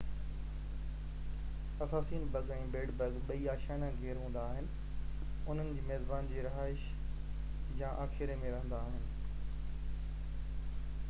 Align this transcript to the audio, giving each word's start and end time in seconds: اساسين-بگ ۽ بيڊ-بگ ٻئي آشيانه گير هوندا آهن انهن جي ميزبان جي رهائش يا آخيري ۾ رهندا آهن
اساسين-بگ 1.85 2.47
۽ 2.55 2.65
بيڊ-بگ 2.75 3.19
ٻئي 3.27 3.51
آشيانه 3.53 3.89
گير 3.99 4.21
هوندا 4.23 4.45
آهن 4.55 4.71
انهن 4.95 5.71
جي 5.77 5.85
ميزبان 5.91 6.31
جي 6.33 6.47
رهائش 6.47 6.87
يا 7.83 7.93
آخيري 8.09 8.39
۾ 8.47 8.55
رهندا 8.57 8.81
آهن 8.89 9.07